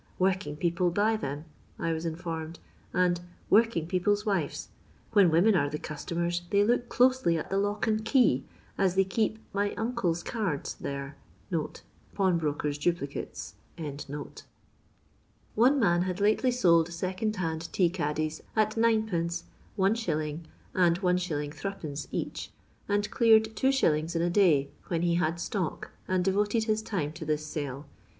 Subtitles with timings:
[0.17, 1.45] "Working people buy them,"
[1.77, 2.57] I was informed,
[2.91, 3.19] and
[3.51, 4.69] "working people's wives.
[5.11, 8.43] When women are the customers they look closely at the lock and key,
[8.79, 11.17] as they keep 'ny uncle's cards' there"
[12.15, 13.53] (pawnbroker's duplicates).
[15.55, 19.43] One man had lately sold second hand tea caddies at 9d., Is.,
[20.73, 21.31] and Is.
[21.31, 21.95] M.
[22.11, 22.49] each,
[22.89, 24.15] and cleared 2s.
[24.15, 27.85] in a day when he had stock and devoted his time to this sale.